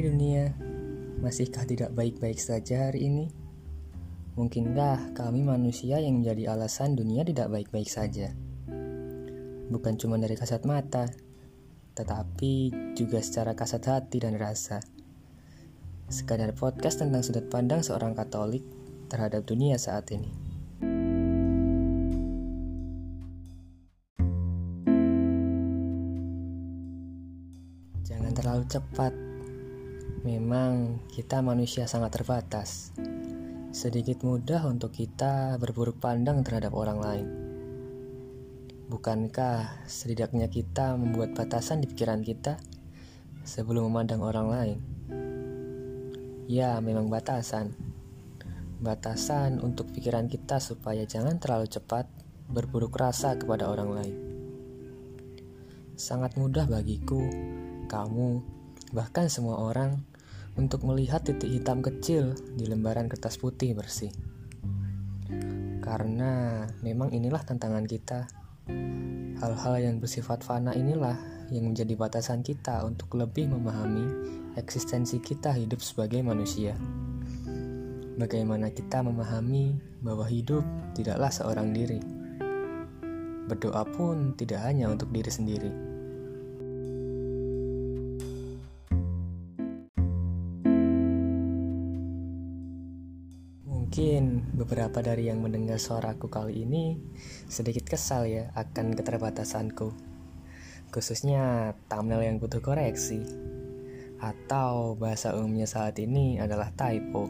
[0.00, 0.56] Hai dunia,
[1.20, 3.28] masihkah tidak baik-baik saja hari ini?
[4.32, 8.32] Mungkinkah kami manusia yang menjadi alasan dunia tidak baik-baik saja?
[9.68, 11.04] Bukan cuma dari kasat mata,
[11.92, 14.80] tetapi juga secara kasat hati dan rasa.
[16.08, 18.64] Sekadar podcast tentang sudut pandang seorang Katolik
[19.12, 20.32] terhadap dunia saat ini.
[28.08, 29.29] Jangan terlalu cepat
[30.20, 32.92] Memang kita manusia sangat terbatas.
[33.70, 37.26] Sedikit mudah untuk kita berburuk pandang terhadap orang lain.
[38.90, 42.58] Bukankah setidaknya kita membuat batasan di pikiran kita
[43.46, 44.78] sebelum memandang orang lain?
[46.50, 47.78] Ya, memang batasan.
[48.82, 52.10] Batasan untuk pikiran kita supaya jangan terlalu cepat
[52.50, 54.16] berburuk rasa kepada orang lain.
[55.94, 57.22] Sangat mudah bagiku,
[57.86, 58.59] kamu,
[58.90, 60.02] bahkan semua orang
[60.58, 64.10] untuk melihat titik hitam kecil di lembaran kertas putih bersih.
[65.80, 68.26] Karena memang inilah tantangan kita.
[69.40, 71.16] Hal-hal yang bersifat fana inilah
[71.48, 74.06] yang menjadi batasan kita untuk lebih memahami
[74.58, 76.76] eksistensi kita hidup sebagai manusia.
[78.20, 81.98] Bagaimana kita memahami bahwa hidup tidaklah seorang diri.
[83.48, 85.89] Berdoa pun tidak hanya untuk diri sendiri
[93.90, 96.94] Mungkin beberapa dari yang mendengar suaraku kali ini
[97.50, 99.90] sedikit kesal ya akan keterbatasanku.
[100.94, 103.18] Khususnya thumbnail yang butuh koreksi.
[104.22, 107.26] Atau bahasa umumnya saat ini adalah typo.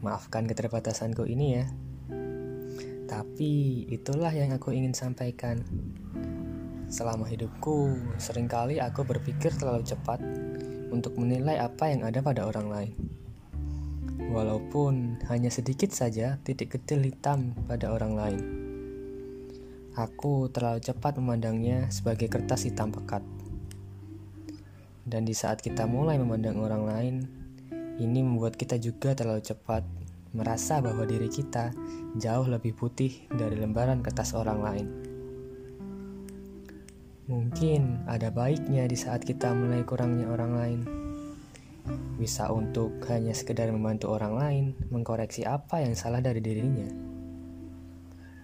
[0.00, 1.68] Maafkan keterbatasanku ini ya.
[3.04, 5.60] Tapi itulah yang aku ingin sampaikan.
[6.88, 10.24] Selama hidupku, sering kali aku berpikir terlalu cepat
[10.88, 13.21] untuk menilai apa yang ada pada orang lain
[14.32, 18.42] walaupun hanya sedikit saja titik kecil hitam pada orang lain.
[19.92, 23.20] Aku terlalu cepat memandangnya sebagai kertas hitam pekat.
[25.04, 27.14] Dan di saat kita mulai memandang orang lain,
[28.00, 29.84] ini membuat kita juga terlalu cepat
[30.32, 31.76] merasa bahwa diri kita
[32.16, 34.88] jauh lebih putih dari lembaran kertas orang lain.
[37.28, 41.01] Mungkin ada baiknya di saat kita mulai kurangnya orang lain
[42.16, 46.86] bisa untuk hanya sekedar membantu orang lain mengkoreksi apa yang salah dari dirinya.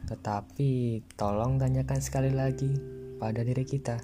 [0.09, 2.73] Tetapi tolong tanyakan sekali lagi
[3.21, 4.01] pada diri kita.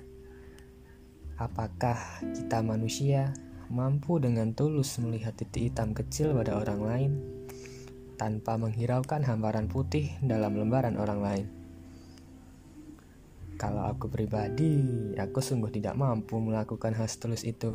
[1.35, 3.35] Apakah kita manusia
[3.73, 7.13] mampu dengan tulus melihat titik hitam kecil pada orang lain
[8.15, 11.47] tanpa menghiraukan hamparan putih dalam lembaran orang lain?
[13.55, 17.75] Kalau aku pribadi, aku sungguh tidak mampu melakukan hal setulus itu.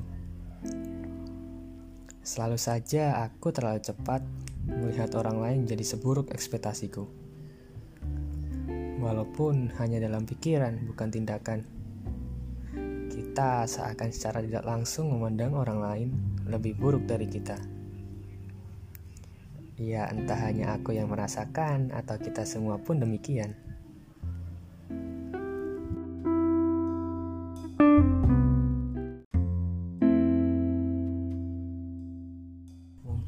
[2.19, 4.21] Selalu saja aku terlalu cepat
[4.67, 7.07] melihat orang lain jadi seburuk ekspektasiku.
[8.99, 11.63] Walaupun hanya dalam pikiran, bukan tindakan.
[13.07, 16.09] Kita seakan secara tidak langsung memandang orang lain
[16.43, 17.55] lebih buruk dari kita.
[19.79, 23.55] Ya, entah hanya aku yang merasakan atau kita semua pun demikian.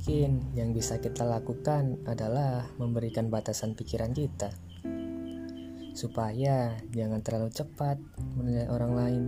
[0.02, 4.50] Mungkin yang bisa kita lakukan adalah memberikan batasan pikiran kita,
[5.94, 8.02] supaya jangan terlalu cepat
[8.34, 9.24] menilai orang lain.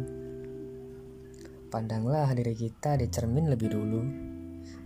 [1.70, 4.02] Pandanglah diri kita di cermin lebih dulu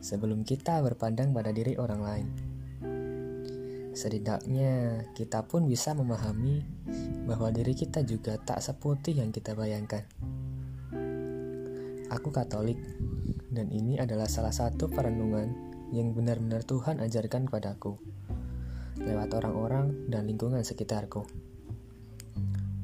[0.03, 2.27] sebelum kita berpandang pada diri orang lain.
[3.95, 6.67] Setidaknya kita pun bisa memahami
[7.23, 10.03] bahwa diri kita juga tak seputih yang kita bayangkan.
[12.11, 12.75] Aku Katolik,
[13.55, 17.95] dan ini adalah salah satu perenungan yang benar-benar Tuhan ajarkan kepadaku
[18.97, 21.23] lewat orang-orang dan lingkungan sekitarku.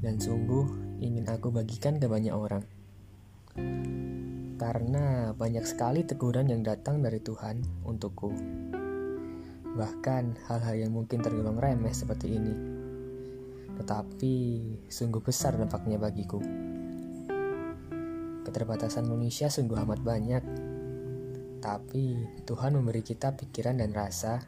[0.03, 2.63] Dan sungguh ingin aku bagikan ke banyak orang.
[4.59, 8.29] Karena banyak sekali teguran yang datang dari Tuhan untukku.
[9.73, 12.55] Bahkan hal-hal yang mungkin tergolong remeh seperti ini.
[13.73, 14.35] Tetapi
[14.85, 16.37] sungguh besar dampaknya bagiku.
[18.43, 20.43] Keterbatasan manusia sungguh amat banyak
[21.63, 24.43] tapi Tuhan memberi kita pikiran dan rasa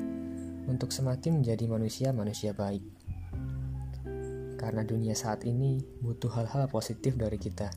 [0.68, 2.84] untuk semakin menjadi manusia-manusia baik.
[4.60, 7.72] Karena dunia saat ini butuh hal-hal positif dari kita.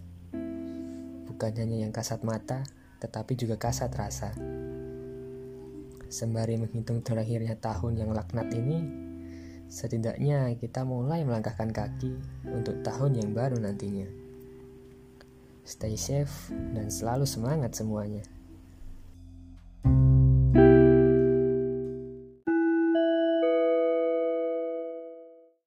[1.30, 2.66] Bukan hanya yang kasat mata,
[2.98, 4.34] tetapi juga kasat rasa.
[6.10, 8.82] Sembari menghitung terakhirnya tahun yang laknat ini,
[9.70, 12.10] setidaknya kita mulai melangkahkan kaki
[12.50, 14.08] untuk tahun yang baru nantinya.
[15.62, 18.37] Stay safe dan selalu semangat semuanya.